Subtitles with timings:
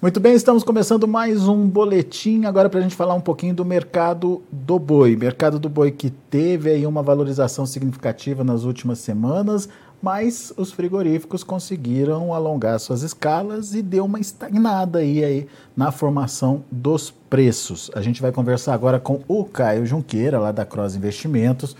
[0.00, 3.64] Muito bem, estamos começando mais um boletim agora para a gente falar um pouquinho do
[3.64, 5.16] mercado do boi.
[5.16, 9.68] Mercado do boi que teve aí uma valorização significativa nas últimas semanas,
[10.00, 16.62] mas os frigoríficos conseguiram alongar suas escalas e deu uma estagnada aí, aí na formação
[16.70, 17.90] dos preços.
[17.92, 21.76] A gente vai conversar agora com o Caio Junqueira, lá da Cross Investimentos.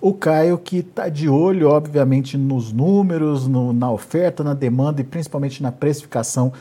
[0.00, 5.04] O Caio que está de olho, obviamente, nos números, no, na oferta, na demanda e
[5.04, 6.52] principalmente na precificação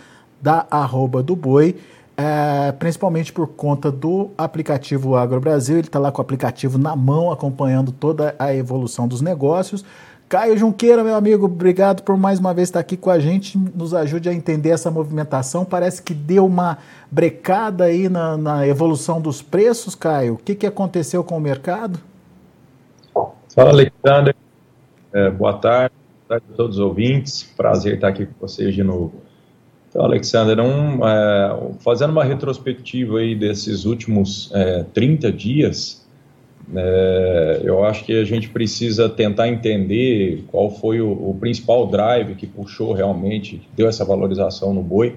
[0.42, 1.76] da arroba do boi,
[2.18, 5.78] é, principalmente por conta do aplicativo Agro Brasil.
[5.78, 9.86] Ele está lá com o aplicativo na mão, acompanhando toda a evolução dos negócios.
[10.28, 13.58] Caio Junqueira, meu amigo, obrigado por mais uma vez estar aqui com a gente.
[13.58, 15.66] Nos ajude a entender essa movimentação.
[15.66, 16.78] Parece que deu uma
[17.10, 20.36] brecada aí na, na evolução dos preços, Caio.
[20.36, 22.00] O que, que aconteceu com o mercado?
[23.56, 24.36] Fala, Alexandre.
[25.12, 25.96] É, boa tarde.
[26.28, 27.44] Boa tarde a todos os ouvintes.
[27.58, 29.14] Prazer estar aqui com vocês de novo.
[29.90, 36.08] Então, Alexander, um, é, fazendo uma retrospectiva aí desses últimos é, 30 dias,
[36.76, 42.36] é, eu acho que a gente precisa tentar entender qual foi o, o principal drive
[42.36, 45.16] que puxou realmente, deu essa valorização no boi,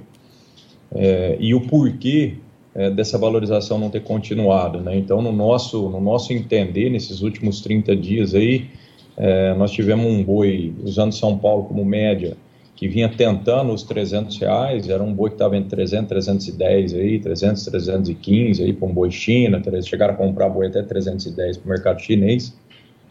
[0.94, 2.34] é, e o porquê
[2.74, 4.80] é, dessa valorização não ter continuado.
[4.80, 4.96] Né?
[4.96, 8.70] Então, no nosso, no nosso entender, nesses últimos 30 dias aí,
[9.16, 12.36] é, nós tivemos um boi, usando São Paulo como média,
[12.74, 17.18] que vinha tentando os 300 reais, era um boi que estava entre 300 310 aí,
[17.18, 21.68] 300, 315 aí para um boi China, chegaram a comprar boi até 310 para o
[21.68, 22.56] mercado chinês,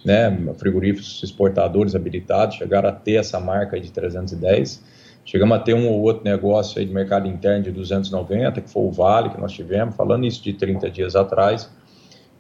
[0.04, 4.84] né, frigoríficos exportadores habilitados chegaram a ter essa marca de 310,
[5.24, 8.84] chegamos a ter um ou outro negócio aí de mercado interno de 290, que foi
[8.84, 11.70] o Vale que nós tivemos, falando isso de 30 dias atrás,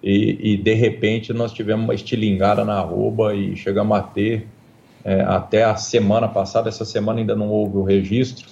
[0.03, 4.47] e, e de repente nós tivemos uma estilingada na arroba e chegamos a ter
[5.03, 6.69] é, até a semana passada.
[6.69, 8.47] Essa semana ainda não houve o registro,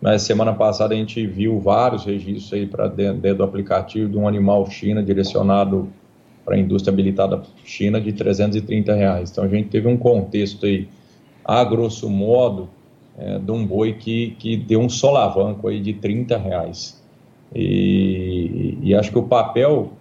[0.00, 4.16] mas semana passada a gente viu vários registros aí para dentro, dentro, do aplicativo de
[4.16, 5.88] um animal China direcionado
[6.44, 9.30] para a indústria habilitada China de 330 reais.
[9.30, 10.88] Então a gente teve um contexto aí,
[11.44, 12.68] a grosso modo,
[13.16, 17.00] é, de um boi que, que deu um solavanco aí de 30 reais.
[17.54, 19.92] E, e acho que o papel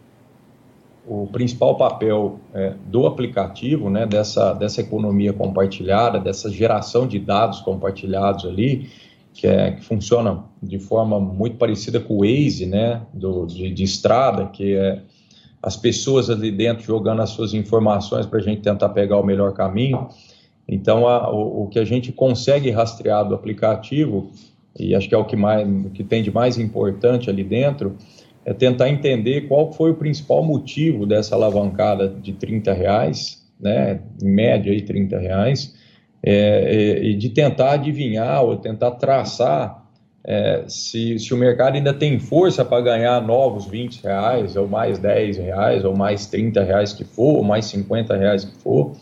[1.06, 7.60] o principal papel é, do aplicativo, né, dessa, dessa economia compartilhada, dessa geração de dados
[7.62, 8.90] compartilhados ali,
[9.34, 13.84] que, é, que funciona de forma muito parecida com o Waze, né, do, de, de
[13.84, 15.02] estrada, que é
[15.62, 19.54] as pessoas ali dentro jogando as suas informações para a gente tentar pegar o melhor
[19.54, 20.08] caminho.
[20.68, 24.32] Então, a, o, o, que a gente consegue rastrear do aplicativo,
[24.80, 27.96] e acho que é o que, mais, o que tem de mais importante ali dentro,
[28.46, 34.29] é tentar entender qual foi o principal motivo dessa alavancada de 30 reais, né, em
[34.29, 35.75] média aí 30 reais,
[36.24, 39.81] é, é, e de tentar adivinhar ou tentar traçar
[40.24, 45.00] é, se, se o mercado ainda tem força para ganhar novos 20 reais, ou mais
[45.00, 48.96] 10 reais, ou mais 30 reais que for, ou mais 50 reais que for,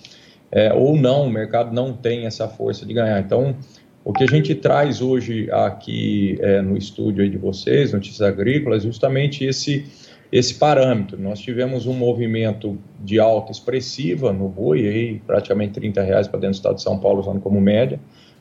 [0.52, 3.20] é, ou não, o mercado não tem essa força de ganhar.
[3.20, 3.56] Então,
[4.04, 9.44] o que a gente traz hoje aqui é, no estúdio de vocês, Notícias Agrícolas, justamente
[9.44, 9.86] esse,
[10.32, 11.22] esse parâmetro.
[11.22, 16.54] Nós tivemos um movimento de alta expressiva no boi, aí, praticamente 30 reais para dentro
[16.54, 18.00] do estado de São Paulo, usando como média,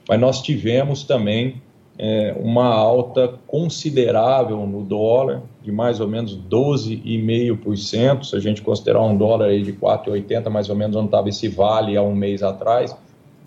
[0.08, 1.60] mas nós tivemos também
[1.98, 9.02] é, uma alta considerável no dólar, de mais ou menos 12,5%, se a gente considerar
[9.02, 12.44] um dólar aí de 4,80, mais ou menos onde estava esse vale há um mês
[12.44, 12.96] atrás,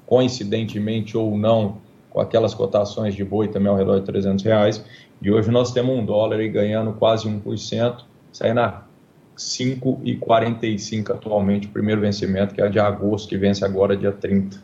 [0.05, 1.77] coincidentemente ou não,
[2.11, 4.83] com aquelas cotações de boi também ao redor de 300 reais.
[5.21, 8.85] E hoje nós temos um dólar aí ganhando quase 1%, saindo a
[9.37, 14.61] 5,45 atualmente, o primeiro vencimento, que é de agosto, que vence agora dia 30.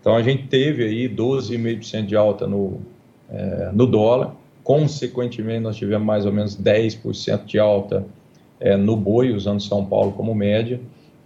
[0.00, 2.80] Então a gente teve aí 12,5% de alta no,
[3.30, 8.06] é, no dólar, consequentemente nós tivemos mais ou menos 10% de alta
[8.60, 10.80] é, no boi, usando São Paulo como média,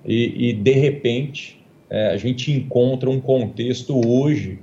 [0.05, 4.61] e, e de repente é, a gente encontra um contexto hoje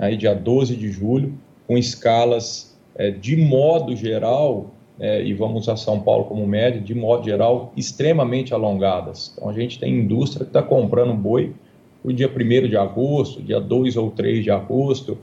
[0.00, 1.34] aí dia 12 de julho,
[1.66, 6.94] com escalas é, de modo geral, é, e vamos usar São Paulo como média, de
[6.94, 9.32] modo geral, extremamente alongadas.
[9.36, 11.54] Então a gente tem indústria que está comprando boi
[12.02, 15.18] o dia 1 de agosto, dia 2 ou 3 de agosto.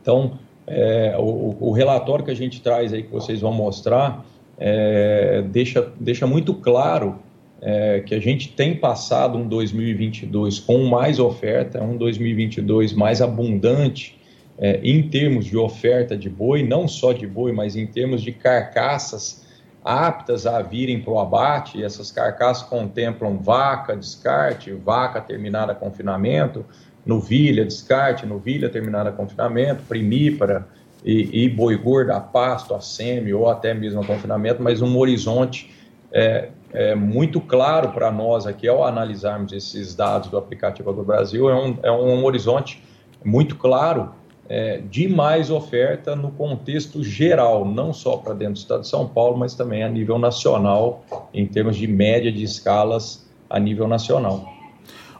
[0.00, 4.24] Então, é, o, o, relatório que a gente traz aí, que vocês vão mostrar,
[4.58, 7.18] é, deixa, deixa muito claro
[7.62, 14.20] é, que a gente tem passado um 2022 com mais oferta, um 2022 mais abundante
[14.58, 18.32] é, em termos de oferta de boi, não só de boi, mas em termos de
[18.32, 19.46] carcaças
[19.84, 21.82] aptas a virem para o abate.
[21.82, 26.64] Essas carcaças contemplam vaca, descarte, vaca terminada confinamento,
[27.06, 30.66] novilha, descarte, novilha terminada confinamento, primípara,
[31.04, 34.96] e, e boi gordo a pasto, a semi ou até mesmo a confinamento, mas um
[34.96, 35.70] horizonte
[36.12, 41.50] é, é muito claro para nós aqui ao analisarmos esses dados do aplicativo do Brasil,
[41.50, 42.82] é um, é um horizonte
[43.24, 44.12] muito claro
[44.48, 49.08] é, de mais oferta no contexto geral, não só para dentro do estado de São
[49.08, 54.51] Paulo, mas também a nível nacional, em termos de média de escalas a nível nacional.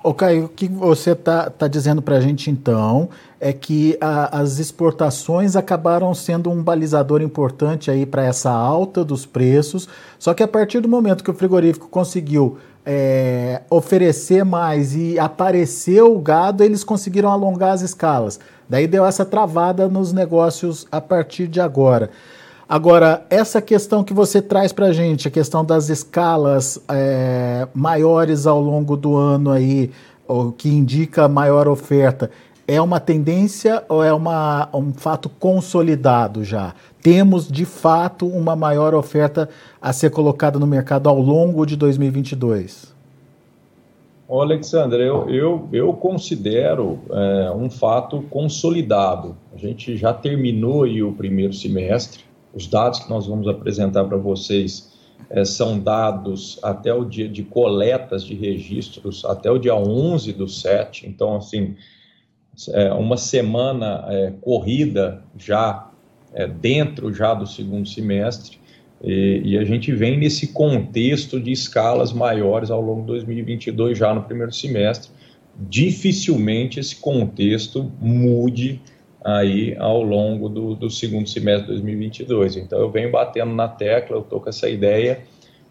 [0.05, 3.09] Ô Caio, o que você está tá dizendo para a gente então
[3.39, 9.25] é que a, as exportações acabaram sendo um balizador importante aí para essa alta dos
[9.25, 9.89] preços,
[10.19, 16.17] só que a partir do momento que o frigorífico conseguiu é, oferecer mais e apareceu
[16.17, 18.41] o gado, eles conseguiram alongar as escalas.
[18.69, 22.11] Daí deu essa travada nos negócios a partir de agora.
[22.69, 28.47] Agora, essa questão que você traz para a gente, a questão das escalas é, maiores
[28.47, 29.91] ao longo do ano aí,
[30.27, 32.31] o que indica maior oferta,
[32.67, 36.75] é uma tendência ou é uma, um fato consolidado já?
[37.03, 39.49] Temos, de fato, uma maior oferta
[39.81, 42.93] a ser colocada no mercado ao longo de 2022?
[44.29, 49.37] Ô, Alexandre, eu, eu, eu considero é, um fato consolidado.
[49.53, 54.93] A gente já terminou o primeiro semestre, os dados que nós vamos apresentar para vocês
[55.31, 60.49] é, são dados até o dia de coletas de registros, até o dia 11 do
[60.49, 61.07] 7.
[61.07, 61.75] Então, assim,
[62.71, 65.91] é uma semana é, corrida já
[66.35, 68.59] é, dentro já do segundo semestre.
[69.03, 74.15] E, e, a gente vem nesse contexto de escalas maiores ao longo de 2022, já
[74.15, 75.11] no primeiro semestre.
[75.59, 78.81] Dificilmente esse contexto mude
[79.25, 82.57] aí ao longo do, do segundo semestre de 2022.
[82.57, 85.23] Então eu venho batendo na tecla, eu estou com essa ideia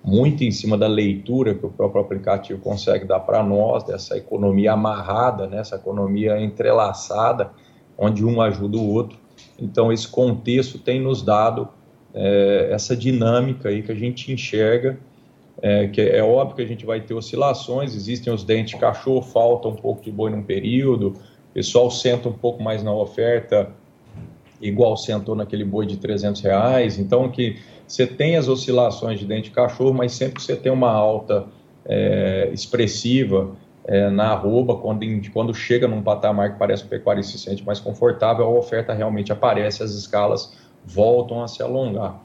[0.03, 4.73] muito em cima da leitura que o próprio aplicativo consegue dar para nós, dessa economia
[4.73, 7.51] amarrada, né, essa economia entrelaçada,
[7.97, 9.19] onde um ajuda o outro.
[9.59, 11.67] Então esse contexto tem nos dado
[12.13, 14.97] é, essa dinâmica aí que a gente enxerga,
[15.61, 19.21] é, que é óbvio que a gente vai ter oscilações, existem os dentes de cachorro,
[19.21, 21.13] falta um pouco de boi num período,
[21.51, 23.69] o pessoal senta um pouco mais na oferta,
[24.61, 26.97] igual sentou naquele boi de 300 reais.
[26.97, 30.71] Então, que você tem as oscilações de dente de cachorro, mas sempre que você tem
[30.71, 31.45] uma alta
[31.85, 33.51] é, expressiva
[33.83, 37.65] é, na arroba, quando, quando chega num patamar que parece que o pecuário se sente
[37.65, 40.55] mais confortável, a oferta realmente aparece, as escalas
[40.85, 42.23] voltam a se alongar.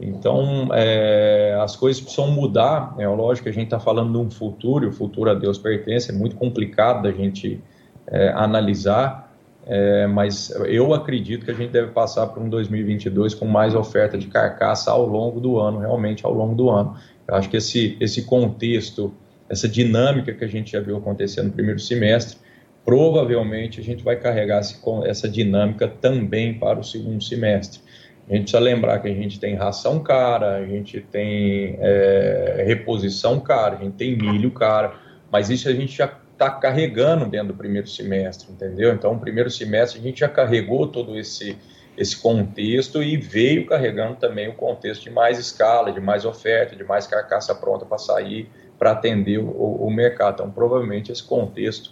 [0.00, 2.94] Então, é, as coisas precisam mudar.
[2.96, 5.58] É lógico que a gente está falando de um futuro, e o futuro a Deus
[5.58, 7.60] pertence, é muito complicado da gente
[8.10, 9.28] é, analisar,
[9.66, 14.16] é, mas eu acredito que a gente deve passar por um 2022 com mais oferta
[14.16, 16.96] de carcaça ao longo do ano, realmente ao longo do ano.
[17.26, 19.12] Eu acho que esse, esse contexto,
[19.48, 22.38] essa dinâmica que a gente já viu acontecer no primeiro semestre,
[22.82, 24.62] provavelmente a gente vai carregar
[25.04, 27.80] essa dinâmica também para o segundo semestre.
[28.26, 33.38] A gente precisa lembrar que a gente tem ração cara, a gente tem é, reposição
[33.40, 34.94] cara, a gente tem milho cara,
[35.30, 38.92] mas isso a gente já está carregando dentro do primeiro semestre, entendeu?
[38.92, 41.58] Então, o primeiro semestre a gente já carregou todo esse,
[41.96, 46.84] esse contexto e veio carregando também o contexto de mais escala, de mais oferta, de
[46.84, 48.48] mais carcaça pronta para sair,
[48.78, 50.34] para atender o, o, mercado.
[50.34, 51.90] Então, provavelmente esse contexto,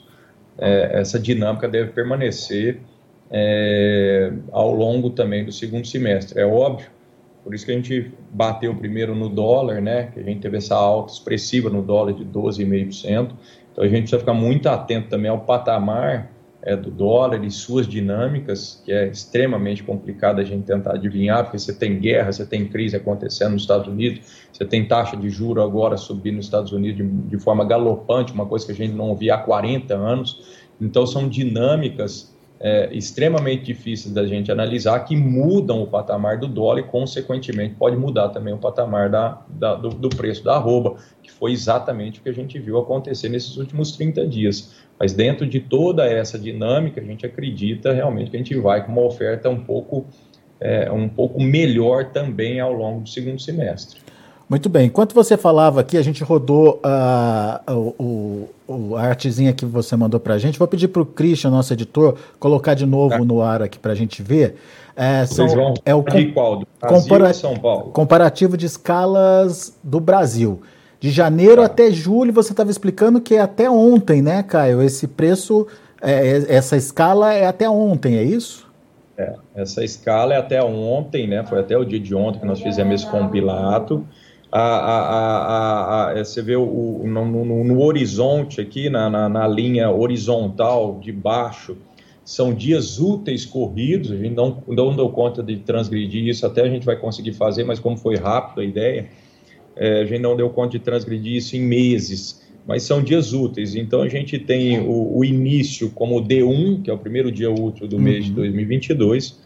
[0.57, 2.79] é, essa dinâmica deve permanecer
[3.29, 6.41] é, ao longo também do segundo semestre.
[6.41, 6.89] É óbvio,
[7.43, 10.11] por isso que a gente bateu primeiro no dólar, né?
[10.15, 13.33] Que a gente teve essa alta expressiva no dólar de 12,5%.
[13.77, 16.31] Então a gente precisa ficar muito atento também ao patamar
[16.63, 21.59] é, do dólar e suas dinâmicas, que é extremamente complicado a gente tentar adivinhar, porque
[21.59, 25.63] você tem guerra, você tem crise acontecendo nos Estados Unidos, você tem taxa de juro
[25.63, 29.15] agora subindo nos Estados Unidos de, de forma galopante, uma coisa que a gente não
[29.15, 30.65] via há 40 anos.
[30.81, 36.81] Então são dinâmicas é, extremamente difíceis da gente analisar que mudam o patamar do dólar
[36.81, 41.31] e, consequentemente, pode mudar também o patamar da, da do, do, preço da arroba, que
[41.31, 44.75] foi exatamente o que a gente viu acontecer nesses últimos 30 dias.
[44.99, 48.93] Mas dentro de toda essa dinâmica, a gente acredita realmente que a gente vai com
[48.93, 50.07] uma oferta um pouco,
[50.59, 54.01] é, um pouco melhor também ao longo do segundo semestre.
[54.49, 54.87] Muito bem.
[54.87, 60.21] Enquanto você falava aqui, a gente rodou uh, o, o, a artezinha que você mandou
[60.21, 60.57] para a gente.
[60.57, 63.25] Vou pedir para o Christian, nosso editor, colocar de novo tá.
[63.25, 64.57] no ar aqui para a gente ver.
[64.95, 66.59] É, são, vão é o com, qual?
[66.61, 67.91] Do compara São Paulo?
[67.91, 70.63] Comparativo de escalas do Brasil.
[71.01, 71.67] De janeiro tá.
[71.67, 74.81] até julho, você estava explicando que é até ontem, né, Caio?
[74.81, 75.67] Esse preço,
[76.01, 78.65] é, essa escala é até ontem, é isso?
[79.19, 81.45] É, essa escala é até ontem, né?
[81.45, 84.07] Foi até o dia de ontem que nós fizemos esse compilado
[84.51, 89.49] a, a, a, você vê o, o no, no, no, horizonte aqui, na, na, na,
[89.49, 91.77] linha horizontal de baixo,
[92.25, 96.69] são dias úteis corridos, a gente não, não deu conta de transgredir isso, até a
[96.69, 99.09] gente vai conseguir fazer, mas como foi rápido a ideia,
[99.77, 103.77] é, a gente não deu conta de transgredir isso em meses, mas são dias úteis.
[103.77, 107.87] Então a gente tem o, o início como D1, que é o primeiro dia útil
[107.87, 108.03] do uhum.
[108.03, 109.39] mês de 2022,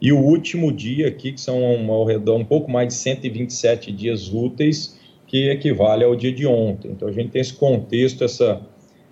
[0.00, 4.32] e o último dia aqui, que são ao redor um pouco mais de 127 dias
[4.32, 6.90] úteis, que equivale ao dia de ontem.
[6.90, 8.62] Então a gente tem esse contexto, essa,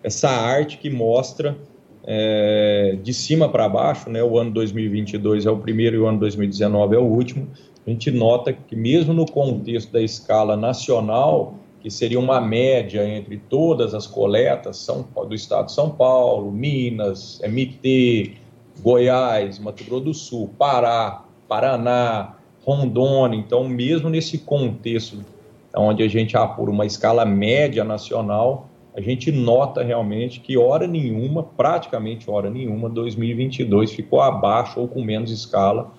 [0.03, 1.57] essa arte que mostra
[2.05, 6.21] é, de cima para baixo, né, o ano 2022 é o primeiro e o ano
[6.21, 7.49] 2019 é o último,
[7.87, 13.37] a gente nota que mesmo no contexto da escala nacional, que seria uma média entre
[13.37, 18.33] todas as coletas São, do estado de São Paulo, Minas, MT,
[18.81, 25.25] Goiás, Mato Grosso do Sul, Pará, Paraná, Rondônia, então mesmo nesse contexto
[25.77, 31.43] onde a gente apura uma escala média nacional, a gente nota realmente que hora nenhuma,
[31.43, 35.93] praticamente hora nenhuma, 2022 ficou abaixo ou com menos escala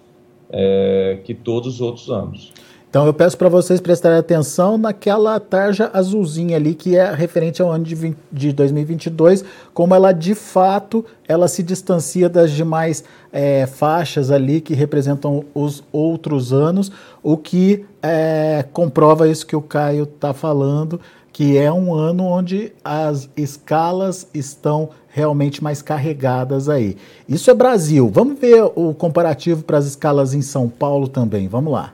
[0.50, 2.52] é, que todos os outros anos.
[2.98, 7.72] Então eu peço para vocês prestarem atenção naquela tarja azulzinha ali que é referente ao
[7.72, 13.68] ano de, 20, de 2022, como ela de fato ela se distancia das demais é,
[13.68, 20.06] faixas ali que representam os outros anos, o que é, comprova isso que o Caio
[20.06, 21.00] está falando
[21.32, 26.98] que é um ano onde as escalas estão realmente mais carregadas aí.
[27.30, 28.10] Isso é Brasil.
[28.12, 31.48] Vamos ver o comparativo para as escalas em São Paulo também.
[31.48, 31.94] Vamos lá.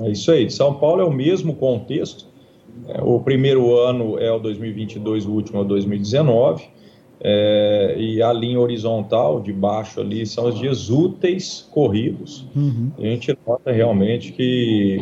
[0.00, 0.50] É isso aí.
[0.50, 2.26] São Paulo é o mesmo contexto.
[2.88, 6.64] É, o primeiro ano é o 2022, o último é o 2019.
[7.20, 12.46] É, e a linha horizontal de baixo ali são os dias úteis corridos.
[12.54, 12.90] Uhum.
[12.98, 15.00] A gente nota realmente que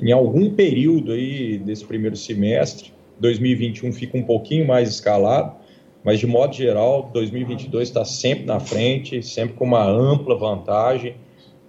[0.00, 5.54] em algum período aí desse primeiro semestre, 2021 fica um pouquinho mais escalado,
[6.02, 11.14] mas de modo geral, 2022 está sempre na frente, sempre com uma ampla vantagem.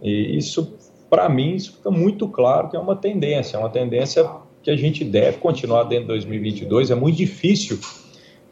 [0.02, 0.75] E isso,
[1.16, 4.30] para mim, isso fica muito claro que é uma tendência, é uma tendência
[4.62, 6.92] que a gente deve continuar dentro de 2022.
[6.92, 7.80] É muito difícil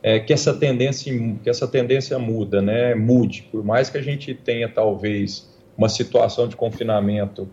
[0.02, 1.12] é, que essa tendência
[1.44, 2.96] que essa tendência muda, né?
[2.96, 7.50] Mude, por mais que a gente tenha talvez uma situação de confinamento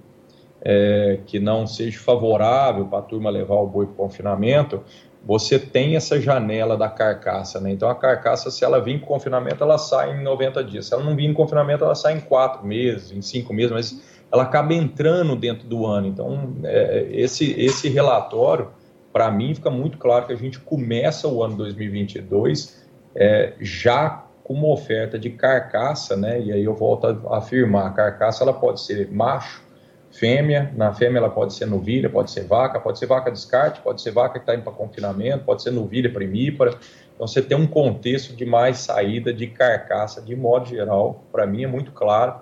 [0.62, 4.80] é, que não seja favorável para a turma levar o boi para o confinamento,
[5.26, 7.72] você tem essa janela da carcaça, né?
[7.72, 10.86] Então a carcaça, se ela vir com confinamento, ela sai em 90 dias.
[10.86, 14.09] Se ela não vir em confinamento, ela sai em 4 meses, em 5 meses, mas
[14.32, 16.06] ela acaba entrando dentro do ano.
[16.06, 18.68] Então, é, esse, esse relatório,
[19.12, 22.80] para mim, fica muito claro que a gente começa o ano 2022
[23.14, 26.40] é, já com uma oferta de carcaça, né?
[26.40, 29.62] E aí eu volto a afirmar, a carcaça ela pode ser macho,
[30.10, 30.72] fêmea.
[30.76, 34.10] Na fêmea ela pode ser novilha, pode ser vaca, pode ser vaca descarte, pode ser
[34.10, 36.76] vaca que está indo para confinamento, pode ser novilha primípara.
[37.14, 41.24] Então você tem um contexto de mais saída de carcaça de modo geral.
[41.30, 42.40] Para mim é muito claro.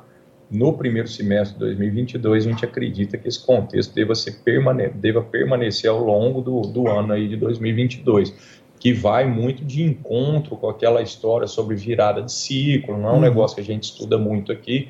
[0.51, 5.23] No primeiro semestre de 2022 a gente acredita que esse contexto deva, ser permane deva
[5.23, 10.69] permanecer ao longo do, do ano aí de 2022 que vai muito de encontro com
[10.69, 13.21] aquela história sobre virada de ciclo, não é um uhum.
[13.21, 14.89] negócio que a gente estuda muito aqui,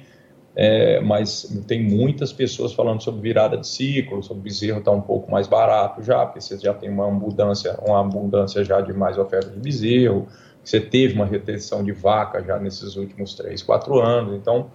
[0.55, 5.01] é, mas tem muitas pessoas falando sobre virada de ciclo, sobre bezerro estar tá um
[5.01, 9.17] pouco mais barato já, porque você já tem uma abundância, uma abundância já de mais
[9.17, 10.27] oferta de bezerro,
[10.63, 14.71] você teve uma retenção de vaca já nesses últimos três, quatro anos, então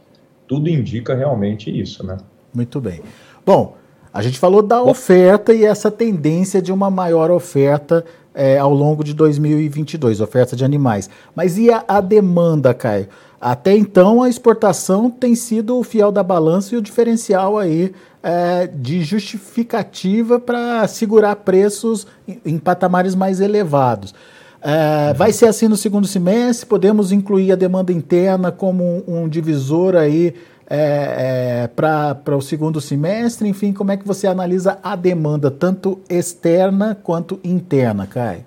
[0.48, 2.18] tudo indica realmente isso, né?
[2.54, 3.02] Muito bem.
[3.46, 3.76] Bom,
[4.14, 9.04] a gente falou da oferta e essa tendência de uma maior oferta é, ao longo
[9.04, 11.10] de 2022, oferta de animais.
[11.36, 13.08] Mas e a, a demanda, Caio?
[13.40, 18.68] Até então, a exportação tem sido o fiel da balança e o diferencial aí é,
[18.68, 24.16] de justificativa para segurar preços em, em, patamares mais elevados.
[24.64, 26.66] É, vai ser assim no segundo semestre?
[26.66, 30.34] Podemos incluir a demanda interna como um, divisor aí
[30.70, 33.50] é, é, para o segundo semestre?
[33.50, 38.46] Enfim, como é que você analisa a demanda, tanto externa quanto interna, Caio?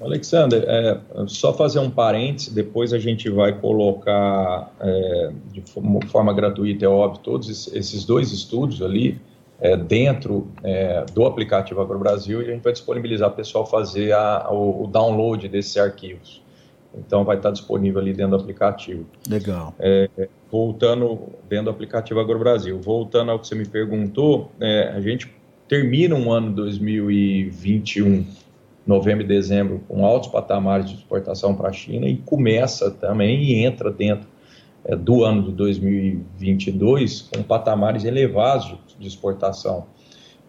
[0.00, 5.62] Alexander, é, só fazer um parênteses, depois a gente vai colocar é, de
[6.08, 9.20] forma gratuita, é óbvio, todos esses dois estudos ali
[9.60, 14.12] é, dentro é, do aplicativo AgroBrasil e a gente vai disponibilizar para o pessoal fazer
[14.12, 16.42] a, o, o, download desses arquivos.
[16.94, 19.06] Então vai estar disponível ali dentro do aplicativo.
[19.28, 19.74] Legal.
[19.78, 20.08] É,
[20.50, 25.32] voltando dentro do aplicativo AgroBrasil, voltando ao que você me perguntou, é, a gente
[25.68, 28.26] termina um ano 2021
[28.86, 33.64] novembro e dezembro com altos patamares de exportação para a China e começa também e
[33.64, 34.26] entra dentro
[34.84, 39.86] é, do ano de 2022 com patamares elevados de, de exportação.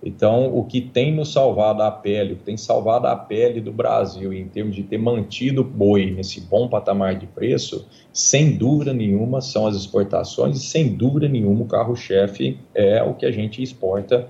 [0.03, 3.71] Então, o que tem nos salvado a pele, o que tem salvado a pele do
[3.71, 8.93] Brasil em termos de ter mantido o boi nesse bom patamar de preço, sem dúvida
[8.93, 13.61] nenhuma, são as exportações e, sem dúvida nenhuma, o carro-chefe é o que a gente
[13.61, 14.27] exporta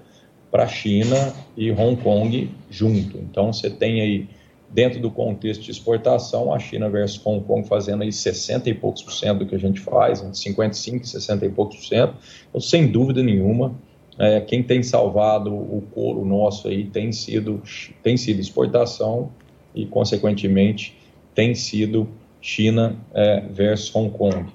[0.52, 3.18] para a China e Hong Kong junto.
[3.18, 4.28] Então, você tem aí,
[4.70, 9.04] dentro do contexto de exportação, a China versus Hong Kong fazendo aí 60 e poucos
[9.04, 12.16] por cento do que a gente faz, entre 55 e 60 e poucos por cento.
[12.50, 13.74] Então, sem dúvida nenhuma,
[14.20, 17.62] é, quem tem salvado o couro nosso aí tem sido,
[18.04, 19.32] tem sido exportação
[19.74, 20.98] e, consequentemente,
[21.34, 22.08] tem sido
[22.42, 24.48] China é, versus Hong Kong.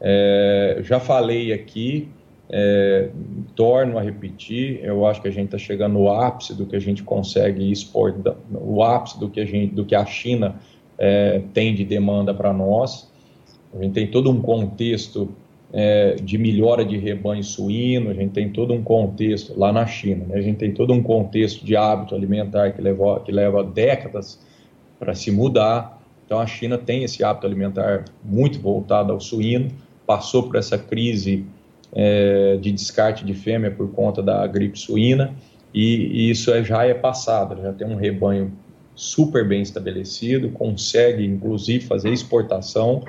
[0.00, 2.08] É, já falei aqui,
[2.50, 3.08] é,
[3.54, 6.80] torno a repetir, eu acho que a gente está chegando no ápice do que a
[6.80, 10.56] gente consegue exportar, o ápice do que a, gente, do que a China
[10.98, 13.10] é, tem de demanda para nós.
[13.72, 15.30] A gente tem todo um contexto
[15.76, 20.24] é, de melhora de rebanho suíno, a gente tem todo um contexto lá na China,
[20.28, 20.36] né?
[20.36, 24.40] a gente tem todo um contexto de hábito alimentar que leva, que leva décadas
[25.00, 26.00] para se mudar.
[26.24, 29.68] Então a China tem esse hábito alimentar muito voltado ao suíno,
[30.06, 31.44] passou por essa crise
[31.92, 35.34] é, de descarte de fêmea por conta da gripe suína
[35.74, 38.52] e, e isso é, já é passado, já tem um rebanho
[38.94, 43.02] super bem estabelecido, consegue inclusive fazer exportação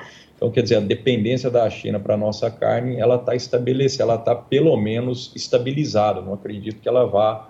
[0.46, 4.16] então, quer dizer, a dependência da China para a nossa carne, ela está estabelecida, ela
[4.16, 6.22] está pelo menos estabilizada.
[6.22, 7.50] Não acredito que ela vá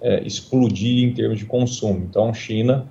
[0.00, 2.06] é, explodir em termos de consumo.
[2.08, 2.86] Então, China,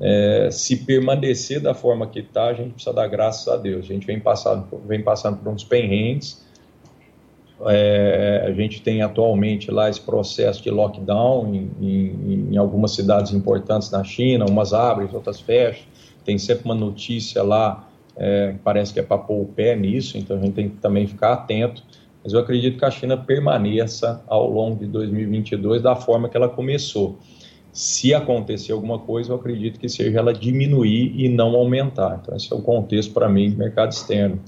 [0.00, 3.86] é, se permanecer da forma que está, a gente precisa dar graças a Deus.
[3.86, 6.40] A gente vem passando, vem passando por uns perrengues.
[7.66, 13.32] É, a gente tem atualmente lá esse processo de lockdown em, em, em algumas cidades
[13.32, 15.86] importantes na China, umas abrem, outras fecham.
[16.24, 20.36] Tem sempre uma notícia lá é, parece que é para pôr o pé nisso, então
[20.36, 21.82] a gente tem que também ficar atento.
[22.22, 26.48] Mas eu acredito que a China permaneça ao longo de 2022 da forma que ela
[26.48, 27.18] começou.
[27.72, 32.20] Se acontecer alguma coisa, eu acredito que seja ela diminuir e não aumentar.
[32.22, 34.40] Então, esse é o contexto para mim do mercado externo.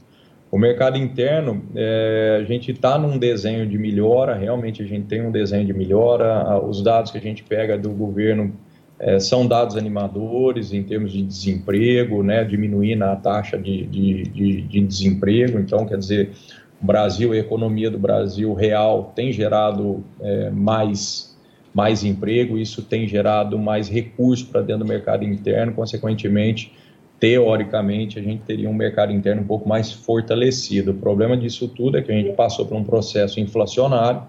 [0.52, 5.26] O mercado interno, é, a gente está num desenho de melhora, realmente a gente tem
[5.26, 6.60] um desenho de melhora.
[6.60, 8.54] Os dados que a gente pega do governo
[8.98, 14.62] é, são dados animadores em termos de desemprego, né, diminuindo a taxa de, de, de,
[14.62, 15.58] de desemprego.
[15.58, 16.30] Então, quer dizer,
[16.80, 21.36] o Brasil, a economia do Brasil real tem gerado é, mais,
[21.72, 26.72] mais emprego, isso tem gerado mais recursos para dentro do mercado interno, consequentemente,
[27.18, 30.90] teoricamente, a gente teria um mercado interno um pouco mais fortalecido.
[30.90, 34.22] O problema disso tudo é que a gente passou por um processo inflacionário,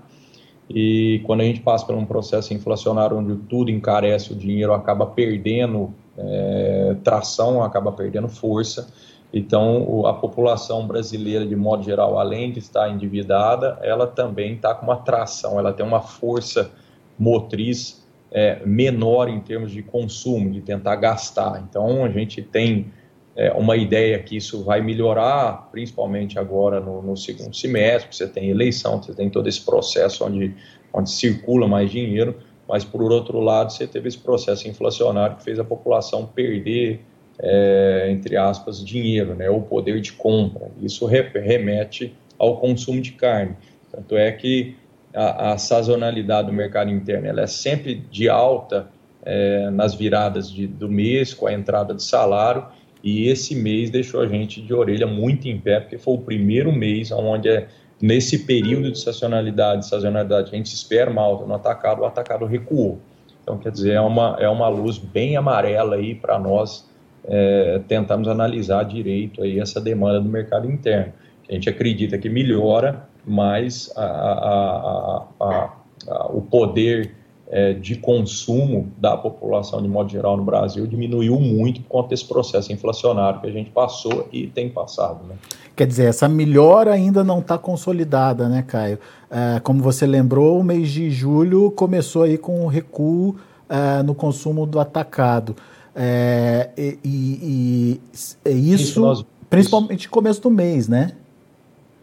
[0.69, 5.06] e quando a gente passa por um processo inflacionário onde tudo encarece, o dinheiro acaba
[5.06, 8.91] perdendo é, tração, acaba perdendo força.
[9.34, 14.86] Então, a população brasileira, de modo geral, além de estar endividada, ela também está com
[14.86, 16.71] uma tração, ela tem uma força
[17.19, 21.63] motriz é, menor em termos de consumo, de tentar gastar.
[21.69, 22.91] Então, a gente tem
[23.36, 28.50] é, uma ideia que isso vai melhorar, principalmente agora no, no segundo semestre, você tem
[28.50, 30.56] eleição, você tem todo esse processo onde,
[30.93, 35.60] onde circula mais dinheiro, mas por outro lado você teve esse processo inflacionário que fez
[35.60, 37.02] a população perder,
[37.38, 40.71] é, entre aspas, dinheiro, né, o poder de compra.
[40.82, 43.56] Isso remete ao consumo de carne.
[43.91, 44.76] Tanto é que
[45.13, 48.88] a, a sazonalidade do mercado interno é sempre de alta
[49.24, 52.65] é, nas viradas de, do mês, com a entrada de salário,
[53.06, 56.72] e esse mês deixou a gente de orelha muito em pé, porque foi o primeiro
[56.72, 57.68] mês onde, é,
[58.02, 63.00] nesse período de sazonalidade, sazonalidade, a gente espera uma alta no atacado, o atacado recuou.
[63.44, 66.89] Então, quer dizer, é uma, é uma luz bem amarela aí para nós
[67.26, 71.13] é, tentarmos analisar direito aí essa demanda do mercado interno.
[71.48, 77.12] A gente acredita que melhora, mas a, a, a, o poder
[77.47, 82.25] é, de consumo da população de modo geral no Brasil diminuiu muito por conta desse
[82.25, 85.25] processo inflacionário que a gente passou e tem passado.
[85.27, 85.36] Né?
[85.75, 88.97] Quer dizer, essa melhora ainda não está consolidada, né, Caio?
[89.29, 93.36] É, como você lembrou, o mês de julho começou aí com um recuo
[93.69, 95.55] é, no consumo do atacado.
[95.95, 98.01] É, e, e,
[98.45, 101.12] e, isso, isso nós, principalmente no começo do mês, né?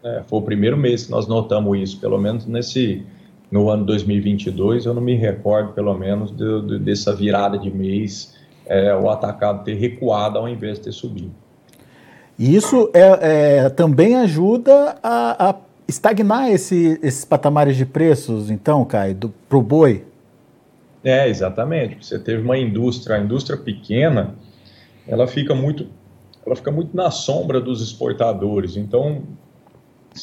[0.03, 3.03] É, foi o primeiro mês que nós notamos isso, pelo menos nesse
[3.53, 8.33] no ano 2022, eu não me recordo, pelo menos, de, de, dessa virada de mês,
[8.65, 11.31] é, o atacado ter recuado ao invés de ter subido.
[12.39, 15.55] Isso é, é também ajuda a, a
[15.87, 20.03] estagnar esse, esses patamares de preços, então, Caio, para o boi?
[21.03, 22.03] É, exatamente.
[22.03, 24.33] Você teve uma indústria, a indústria pequena,
[25.07, 25.85] ela fica muito,
[26.43, 28.77] ela fica muito na sombra dos exportadores.
[28.77, 29.21] Então,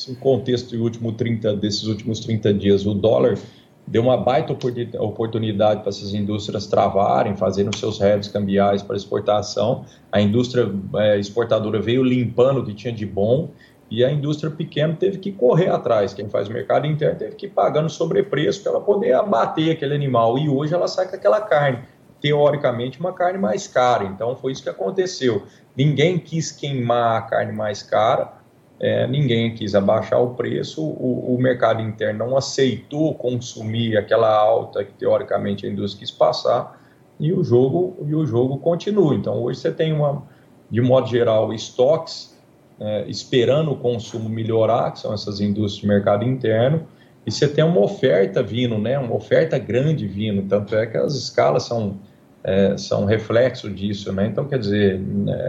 [0.08, 3.38] no contexto de último 30, desses últimos 30 dias, o dólar
[3.86, 9.84] deu uma baita oportunidade para essas indústrias travarem, fazerem seus hedges cambiais para exportação.
[10.12, 13.50] A indústria é, exportadora veio limpando o que tinha de bom
[13.90, 16.14] e a indústria pequena teve que correr atrás.
[16.14, 20.38] Quem faz mercado interno teve que ir pagando sobrepreço para ela poder abater aquele animal.
[20.38, 21.80] E hoje ela sai com aquela carne,
[22.20, 24.04] teoricamente, uma carne mais cara.
[24.04, 25.42] Então foi isso que aconteceu.
[25.76, 28.39] Ninguém quis queimar a carne mais cara
[28.80, 34.82] é, ninguém quis abaixar o preço, o, o, mercado interno não aceitou consumir aquela alta
[34.82, 36.80] que teoricamente a indústria quis passar.
[37.18, 39.14] E o jogo e o jogo continua.
[39.14, 40.22] Então hoje você tem uma,
[40.70, 42.34] de modo geral, estoques
[42.80, 46.86] é, esperando o consumo melhorar, que são essas indústrias de mercado interno,
[47.26, 51.14] e você tem uma oferta vindo, né, uma oferta grande vindo, tanto é que as
[51.14, 51.98] escalas são
[52.42, 54.26] é, são reflexo disso, né?
[54.26, 54.98] Então quer dizer,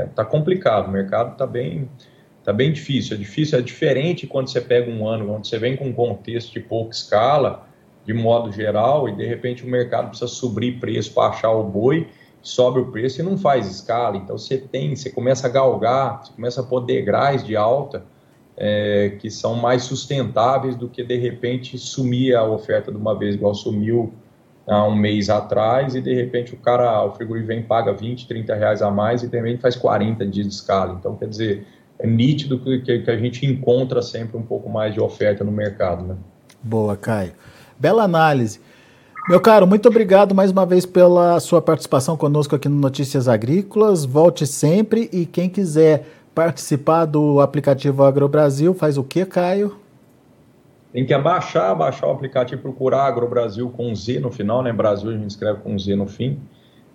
[0.10, 1.88] está é, complicado, o mercado está bem
[2.44, 3.16] Tá bem difícil.
[3.16, 6.52] É difícil, é diferente quando você pega um ano, quando você vem com um contexto
[6.52, 7.68] de pouca escala,
[8.06, 12.08] de modo geral, e de repente o mercado precisa subir preço para achar o boi,
[12.42, 14.18] sobe o preço e não faz escala.
[14.18, 18.04] Então você tem, você começa a galgar, você começa a pôr degraus de alta
[18.58, 23.36] é, que são mais sustentáveis do que de repente sumir a oferta de uma vez,
[23.36, 24.14] igual sumiu
[24.68, 28.56] há um mês atrás, e de repente o cara, o frigorífico vem paga 20, 30
[28.56, 30.96] reais a mais e de repente faz 40 dias de escala.
[31.00, 31.66] Então, quer dizer,
[32.02, 36.04] é nítido que, que, a gente encontra sempre um pouco mais de oferta no mercado.
[36.04, 36.16] Né?
[36.62, 37.34] Boa, Caio.
[37.80, 38.60] Bela análise.
[39.30, 44.04] Meu caro, muito obrigado mais uma vez pela sua participação conosco aqui no Notícias Agrícolas.
[44.04, 49.78] Volte sempre e quem quiser participar do aplicativo AgroBrasil, faz o que, Caio?
[50.92, 54.74] Tem que abaixar, baixar o aplicativo, procurar AgroBrasil com Z no final, né?
[54.74, 56.40] Brasil a gente escreve com Z no fim.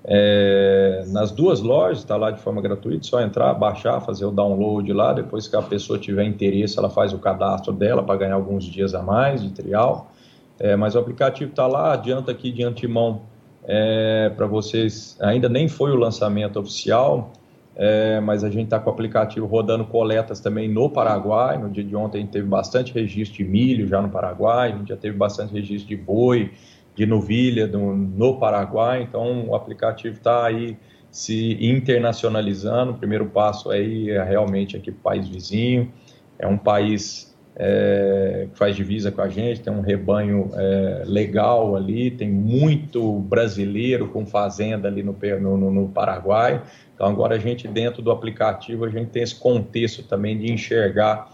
[0.09, 4.93] É, nas duas lojas, está lá de forma gratuita, só entrar, baixar, fazer o download
[4.93, 5.13] lá.
[5.13, 8.95] Depois que a pessoa tiver interesse, ela faz o cadastro dela para ganhar alguns dias
[8.95, 10.13] a mais de trial.
[10.61, 13.23] É, mas o aplicativo está lá, adianta aqui de antemão
[13.65, 15.17] é, para vocês.
[15.21, 17.33] Ainda nem foi o lançamento oficial,
[17.75, 21.59] é, mas a gente está com o aplicativo rodando coletas também no Paraguai.
[21.59, 24.77] No dia de ontem a gente teve bastante registro de milho já no Paraguai, a
[24.77, 26.53] gente já teve bastante registro de boi
[26.97, 30.77] de novilha do, no Paraguai, então o aplicativo está aí
[31.11, 32.93] se internacionalizando.
[32.93, 35.93] O primeiro passo aí é realmente aqui para o país vizinho,
[36.39, 41.77] é um país é, que faz divisa com a gente, tem um rebanho é, legal
[41.77, 46.63] ali, tem muito brasileiro com fazenda ali no, no, no, Paraguai.
[46.95, 51.31] Então agora a gente dentro do aplicativo a gente tem esse contexto também de enxergar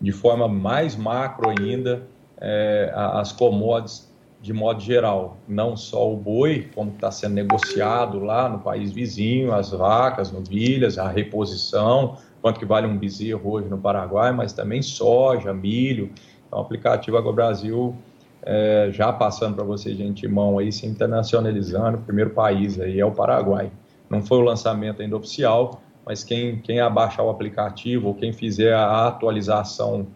[0.00, 2.02] de forma mais macro ainda
[2.40, 4.13] é, as commodities
[4.44, 9.54] de modo geral, não só o boi, como está sendo negociado lá no país vizinho,
[9.54, 14.82] as vacas, novilhas, a reposição, quanto que vale um bezerro hoje no Paraguai, mas também
[14.82, 16.10] soja, milho.
[16.46, 17.96] Então, o aplicativo AgroBrasil,
[18.42, 23.06] é, já passando para vocês de antemão aí, se internacionalizando, o primeiro país aí é
[23.06, 23.72] o Paraguai.
[24.10, 28.74] Não foi o lançamento ainda oficial, mas quem, quem abaixar o aplicativo ou quem fizer
[28.74, 30.06] a atualização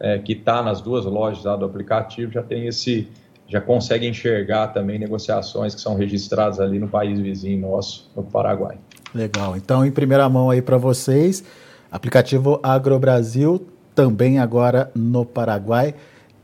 [0.00, 3.12] é, que está nas duas lojas lá do aplicativo já tem esse
[3.54, 8.76] já consegue enxergar também negociações que são registradas ali no país vizinho nosso, no Paraguai.
[9.14, 9.56] Legal.
[9.56, 11.44] Então, em primeira mão aí para vocês,
[11.88, 13.64] aplicativo AgroBrasil,
[13.94, 15.94] também agora no Paraguai,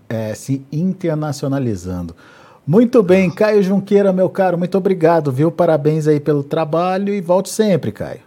[0.09, 2.15] é, se internacionalizando.
[2.65, 5.51] Muito bem, Caio Junqueira, meu caro, muito obrigado, viu?
[5.51, 8.21] Parabéns aí pelo trabalho e volte sempre, Caio.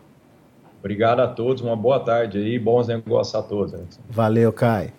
[0.82, 3.74] Obrigado a todos, uma boa tarde aí, bons negócios a todos.
[4.10, 4.92] Valeu, Caio.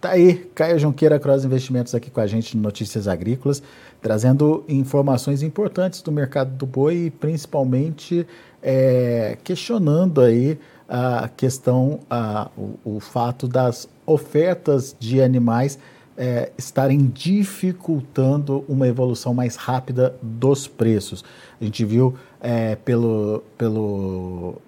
[0.00, 3.60] Tá aí, Caio Junqueira Cross Investimentos aqui com a gente no Notícias Agrícolas,
[4.00, 8.24] trazendo informações importantes do mercado do boi e principalmente
[8.62, 10.56] é, questionando aí
[10.88, 15.80] a questão, a, o, o, fato das ofertas de animais
[16.16, 21.24] é, estarem dificultando uma evolução mais rápida dos preços.
[21.60, 24.62] A gente viu é, pelo, pelo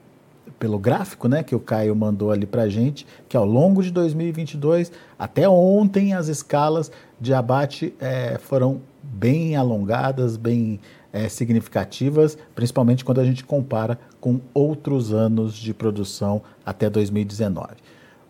[0.61, 3.91] pelo gráfico né, que o Caio mandou ali para a gente, que ao longo de
[3.91, 10.79] 2022, até ontem, as escalas de abate é, foram bem alongadas, bem
[11.13, 17.69] é, significativas, principalmente quando a gente compara com outros anos de produção até 2019.